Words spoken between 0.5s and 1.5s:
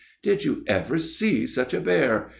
ever see